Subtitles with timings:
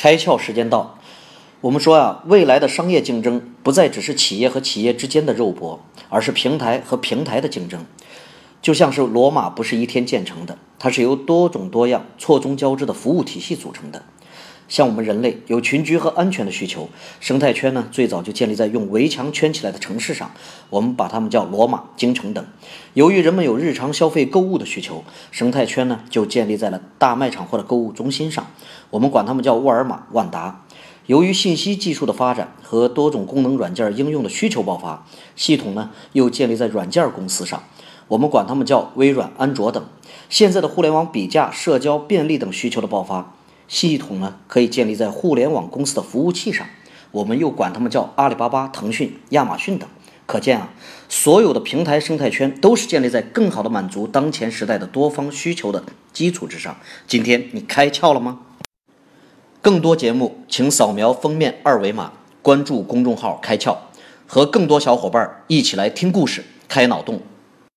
[0.00, 0.98] 开窍时间到。
[1.60, 7.84] 我们说啊，未来的商业竞争不再只是企业和企业之间的肉搏，而是平台和平台的竞争。
[8.62, 14.02] 就像是罗马不是一天建成的，它是由多种多样、错综交织的服务体系组成的。
[14.70, 20.30] 像我们人类有群居和安全的需求，生态圈呢最早就建立在用围墙圈起来的城市上，
[20.70, 22.46] 我们把它们叫罗马、京城等。
[22.94, 28.46] 由于人们有日常消费购物的需求，生态圈呢就建立在了大卖场或者购物中心上，
[28.90, 30.64] 我们管它们叫沃尔玛、万达。
[31.06, 37.64] 由于信息技术的发展和多种功能软件应用的需求爆发，系统呢又建立在软件公司上，
[38.06, 39.84] 我们管它们叫微软、安卓等。
[40.28, 43.34] 现在的互联网比价、社交、便利等需求的爆发，
[43.70, 46.66] 系统呢可以建立在互联网公司的服务器上，
[47.12, 49.88] 我们又管他们叫阿里巴巴、腾讯、亚马逊等。
[50.26, 50.70] 可见啊，
[51.08, 56.76] 所有的平台生态圈都是建立在更好的满足当前时代的多方需求的基础之上。
[57.06, 58.40] 今天你开窍了吗？
[59.62, 62.12] 更多节目，请扫描封面二维码，
[62.42, 63.76] 关注公众号“开窍”，
[64.26, 67.20] 和更多小伙伴一起来听故事、开脑洞。